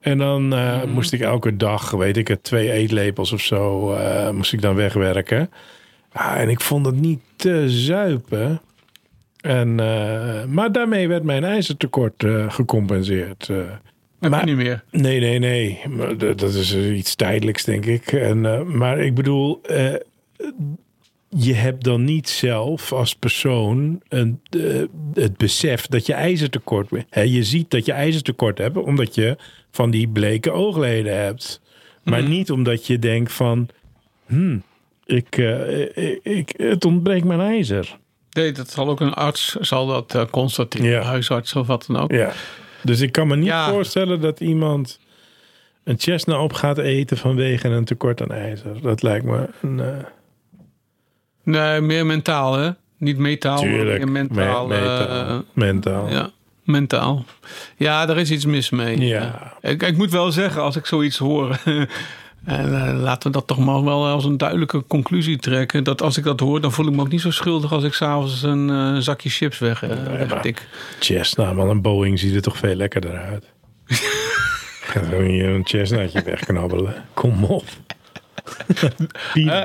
[0.00, 4.30] En dan eh, moest ik elke dag, weet ik het, twee eetlepels of zo, eh,
[4.30, 5.50] moest ik dan wegwerken.
[6.12, 8.60] Ah, en ik vond het niet te zuipen.
[9.40, 13.46] En, eh, maar daarmee werd mijn ijzertekort gecompenseerd.
[14.20, 14.84] Heb Maar- niet meer.
[14.90, 15.80] Nee, nee, nee.
[16.16, 18.12] Dat dat is iets tijdelijks, denk ik.
[18.12, 18.40] En,
[18.76, 19.60] maar ik bedoel,
[21.36, 24.82] je hebt dan niet zelf als persoon een, eh,
[25.14, 27.30] het besef dat je ijzertekort hebt.
[27.30, 29.36] Je ziet dat je ijzertekort hebt, omdat je
[29.70, 31.60] van die bleke oogleden hebt.
[32.02, 33.68] Maar niet omdat je denkt van,
[34.26, 34.62] hmm,
[35.04, 37.98] ik, eh, ik, ik, het ontbreekt mijn ijzer.
[38.30, 40.90] Nee, dat zal ook een arts zal dat eh, constateren.
[40.90, 41.02] Ja.
[41.02, 42.10] Huisarts of wat dan ook.
[42.12, 42.32] Ja.
[42.82, 43.70] Dus ik kan me niet Ja.
[43.70, 45.00] voorstellen dat iemand
[45.84, 48.80] een chestnut op gaat eten vanwege een tekort aan ijzer.
[48.82, 49.80] Dat lijkt me een...
[51.54, 52.70] eh, Nee, meer mentaal, hè?
[52.98, 53.98] Niet metaal, tuurlijk.
[53.98, 54.66] meer mentaal.
[54.66, 55.28] me- metaal.
[55.28, 56.08] eh, mentaal.
[56.10, 56.30] ja,
[56.64, 57.24] mentaal.
[57.76, 59.00] Ja, daar is iets mis mee.
[59.06, 59.52] Ja.
[59.60, 61.56] Ik, ik moet wel zeggen, als ik zoiets hoor...
[62.44, 65.84] En eh, laten we dat toch maar wel als een duidelijke conclusie trekken.
[65.84, 67.92] Dat als ik dat hoor, dan voel ik me ook niet zo schuldig als ik
[67.92, 69.90] s'avonds een eh, zakje chips weg, uh,
[70.28, 70.68] wegtik.
[71.00, 71.68] Chestnut, man.
[71.68, 73.44] Een Boeing ziet er toch veel lekkerder uit.
[74.90, 76.94] Ga zo hier een chestnutje wegknabbelen.
[77.14, 77.64] Kom op.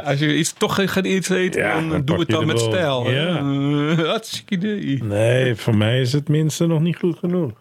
[0.03, 2.47] Als je iets, toch gaat iets eten, Ja, dan, dan doe pak het je dan
[2.47, 3.11] de met stijl.
[3.11, 3.37] Ja.
[3.37, 5.03] Eh, hartstikke idee.
[5.03, 7.51] Nee, voor mij is het minste nog niet goed genoeg.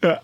[0.00, 0.22] Ja.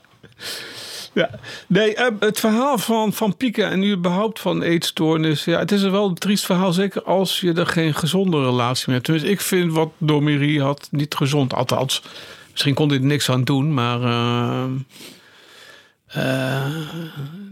[1.13, 1.31] ja.
[1.67, 5.45] Nee, eh, het verhaal van, van pieken en nu überhaupt van eetstoornis.
[5.45, 6.73] Ja, het is wel een triest verhaal.
[6.73, 9.05] Zeker als je er geen gezonde relatie mee hebt.
[9.05, 11.55] Tenminste, ik vind wat Domerie had niet gezond.
[11.55, 12.03] Althans,
[12.51, 13.75] misschien kon dit niks aan doen.
[13.75, 14.65] Maar eh,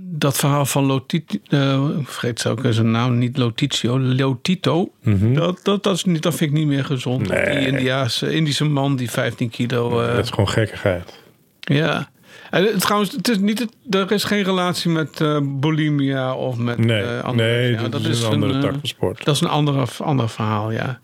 [0.01, 1.37] dat verhaal van Lotito...
[1.49, 3.37] eh, vergeet zo ook zijn naam niet.
[3.37, 3.99] Lotitio.
[4.01, 4.91] Lotito.
[5.35, 7.29] dat, dat, dat, is niet, dat vind ik niet meer gezond.
[7.29, 7.57] Nee.
[7.59, 10.01] Die Indiaanse, Indische man die 15 kilo...
[10.01, 11.21] eh, dat is gewoon gekkigheid.
[11.61, 12.11] ja.
[12.51, 17.03] En trouwens, het is niet er is geen relatie met eh, bulimia of met Nee,
[17.03, 19.25] eh, andere- nee ja, dat, is een andere eh, tak van sport.
[19.25, 21.01] Dat is een andere, ander verhaal, ja.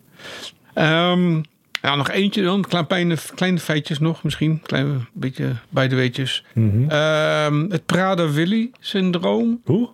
[0.75, 1.41] Ehm,
[1.83, 2.65] ja, nog eentje dan.
[2.69, 4.61] Klein, kleine, kleine feitjes nog misschien.
[4.63, 6.45] Klein beetje bij de weetjes.
[6.55, 6.89] Mhm.
[6.89, 9.61] Ehm, het Prader-Willi-syndroom.
[9.65, 9.89] Hoe?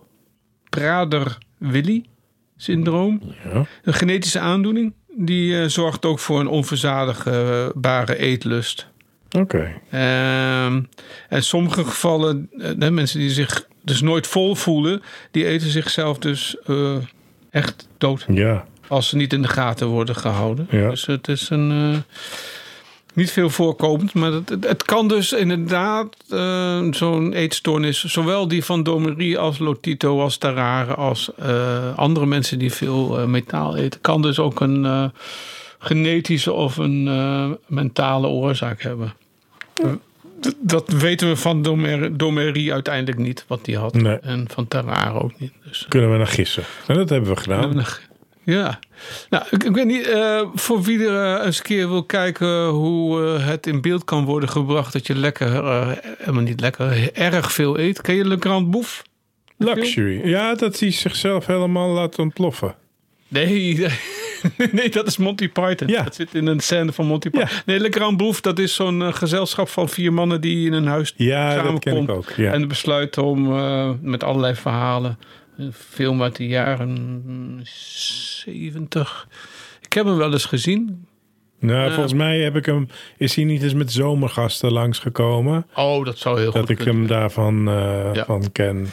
[0.69, 3.21] Prader-Willi-syndroom.
[3.43, 3.65] Ja.
[3.83, 4.93] Een genetische aandoening.
[5.15, 8.87] Die eh, zorgt ook voor een onverzadigbare eetlust.
[9.37, 9.71] Oké.
[9.89, 10.81] Ehm,
[11.29, 16.17] en sommige gevallen, eh, de mensen die zich dus nooit vol voelen, die eten zichzelf
[16.17, 16.95] dus eh,
[17.49, 18.25] echt dood.
[18.27, 18.65] Ja.
[18.89, 20.67] Als ze niet in de gaten worden gehouden.
[20.69, 20.89] Ja.
[20.89, 21.71] Dus het is een.
[21.93, 21.97] eh,
[23.13, 28.83] niet veel voorkomend, maar het, het, kan dus inderdaad eh, zo'n eetstoornis, zowel die van
[28.83, 34.39] Domerie als Lotito, als Tarare, als eh, andere mensen die veel metaal eten, kan dus
[34.39, 35.11] ook een
[35.79, 37.03] genetische of een
[37.67, 39.13] mentale oorzaak hebben.
[40.59, 43.93] Dat weten we van Domer- Domerie uiteindelijk niet, wat die had.
[43.93, 44.17] Nee.
[44.17, 45.51] En van Tarare ook niet.
[45.67, 45.85] Dus.
[45.89, 46.63] Kunnen we naar gissen.
[46.87, 47.85] En dat hebben we gedaan.
[48.43, 48.79] Ja,
[49.29, 52.67] nou, ik, ik weet niet, eh, voor wie er eh, eens een keer wil kijken
[52.67, 55.47] hoe eh, het in beeld kan worden gebracht dat je lekker,
[56.17, 58.01] helemaal niet lekker, erg veel eet.
[58.01, 59.03] Ken je Le Grand Bouffe?
[59.57, 60.27] Luxury.
[60.27, 62.75] Ja, dat hij zichzelf helemaal laat ontploffen.
[63.27, 63.87] Nee,
[64.71, 65.87] nee, dat is Monty Python.
[65.87, 66.03] Ja.
[66.03, 67.49] Dat zit in een scène van Monty Python.
[67.55, 67.61] Ja.
[67.65, 71.13] Nee, Le Grand Bouffe, dat is zo'n gezelschap van vier mannen die in een huis
[71.17, 71.83] Ja, dat samenkomt.
[71.83, 72.31] ken ik ook.
[72.35, 72.51] Ja.
[72.51, 73.47] En besluiten om
[74.01, 75.17] met allerlei verhalen.
[75.59, 79.27] Een film uit de jaren 70.
[79.81, 81.05] Ik heb hem wel eens gezien.
[81.59, 85.65] Nou, volgens mij heb ik hem, is hij niet eens met zomergasten langsgekomen.
[85.75, 86.95] Oh, dat zou heel Dat goed ik kunnen.
[86.95, 88.25] hem daarvan eh, Ja.
[88.25, 88.87] van ken.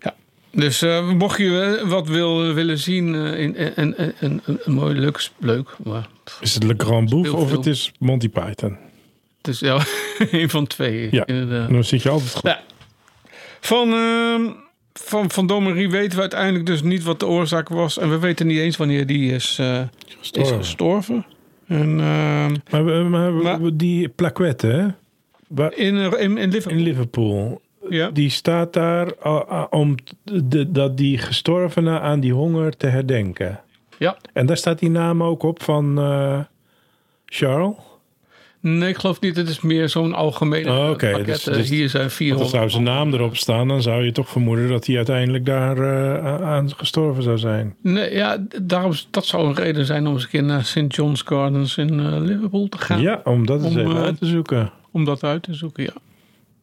[0.00, 0.14] Ja.
[0.52, 5.28] Dus eh, mocht je eh, wat wil, willen zien, eh, in, en- een mooi, leuk,
[5.38, 5.68] leuk.
[5.84, 6.08] Maar,
[6.40, 8.76] Is het Le Grand Bouffe of het is Monty Python?
[9.38, 9.84] het is ja,
[10.40, 11.08] een van twee.
[11.10, 11.26] Ja.
[11.26, 11.70] inderdaad.
[11.70, 12.42] Dan zit je altijd goed.
[12.42, 12.62] Ja.
[13.60, 14.42] Van, ehm
[14.98, 17.98] van, van Domery weten we uiteindelijk dus niet wat de oorzaak was.
[17.98, 20.56] En we weten niet eens wanneer die is, eh, is Gestorven.
[20.56, 21.26] gestorven.
[21.66, 24.86] En ehm, Maar, we- maar, we- Maar- die plaquette, hè?
[25.48, 26.72] Waar- in, in, in Liverpool.
[26.78, 28.10] in Liverpool, ja.
[28.10, 29.12] die staat daar
[29.70, 29.94] om
[30.44, 33.60] de, dat die gestorvenen aan die honger te herdenken.
[33.98, 34.16] ja.
[34.32, 36.38] En daar staat die naam ook op van eh,
[37.24, 37.74] Charles.
[38.68, 39.36] Nee, ik geloof niet.
[39.36, 41.10] Het is meer zo'n algemene Oh, oké.
[41.10, 41.26] pakket.
[41.26, 42.42] Dus- Eh, dus- Hier zijn Want 400.
[42.52, 45.76] als zou zijn naam erop staan, dan zou je toch vermoeden dat hij uiteindelijk daar
[45.78, 47.74] eh, aan gestorven zou zijn.
[47.82, 50.84] Nee, ja, daarom, dat zou een reden zijn om eens een keer naar St.
[50.88, 53.00] John's Gardens in eh, Liverpool te gaan.
[53.00, 54.70] Ja, om dat eens Om, even uit te zoeken.
[54.92, 55.92] Om dat uit te zoeken, ja.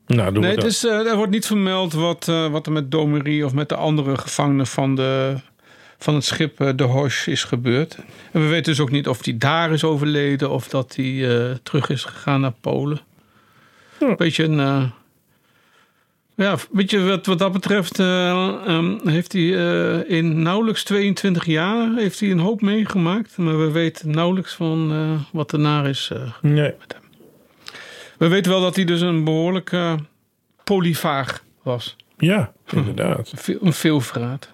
[0.07, 0.71] Nou, doen Nee, we het dat.
[0.71, 4.17] is, er wordt niet vermeld wat, eh, wat er met Domery of met de andere
[4.17, 5.35] gevangenen van, de,
[6.03, 7.97] van het schip eh, de Hoche is gebeurd.
[8.31, 11.55] En we weten dus ook niet of hij daar is overleden of dat hij eh,
[11.63, 12.99] terug is gegaan naar Polen.
[13.99, 14.15] Ja.
[14.15, 14.59] Beetje een.
[14.59, 14.83] eh,
[16.35, 18.29] ja, weet je, wat, wat dat betreft eh,
[18.67, 19.41] ehm, heeft hij
[20.07, 23.37] in nauwelijks 22 jaar heeft hij een hoop meegemaakt.
[23.37, 26.11] Maar we weten nauwelijks van wat ernaar is
[26.41, 26.73] Nee.
[28.17, 29.93] we weten wel dat hij dus een behoorlijk eh,
[30.63, 31.95] polyvaag was.
[32.17, 33.31] Ja, inderdaad.
[33.31, 34.49] Een veel- Een veelvraat.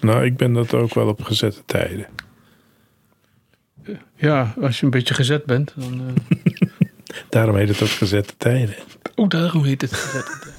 [0.00, 2.06] Nou, ik ben dat ook wel op gezette tijden.
[4.16, 6.02] Ja, als je een beetje gezet bent, dan...
[6.06, 6.42] eh
[7.30, 8.74] Daarom heet het ook gezette tijden.
[9.14, 10.54] oh, daarom heet het gezet.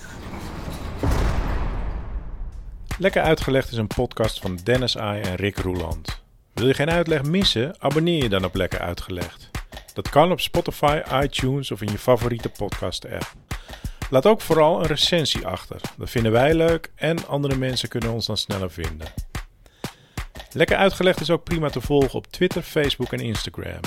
[3.00, 6.22] Lekker uitgelegd is een podcast van Dennis Ai en Rick Roeland.
[6.54, 7.76] Wil je geen uitleg missen?
[7.80, 9.50] Abonneer je dan op Lekker Uitgelegd.
[9.94, 13.34] Dat kan op Spotify, iTunes of in je favoriete podcast app.
[14.10, 15.82] Laat ook vooral een recensie achter.
[15.98, 19.08] Dat vinden wij leuk en andere mensen kunnen ons dan sneller vinden.
[20.58, 23.80] Lekker Uitgelegd is ook prima te volgen op Twitter, Facebook en Instagram.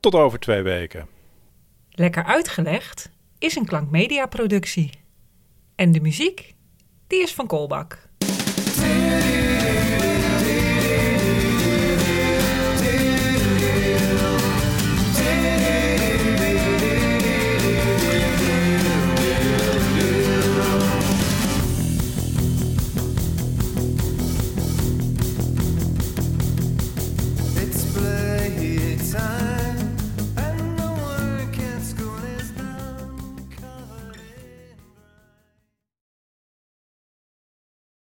[0.00, 1.08] Tot over twee weken.
[1.90, 4.90] Lekker uitgelegd is een klankmedia productie.
[5.74, 6.54] En de muziek,
[7.06, 8.08] die is van Kolbak.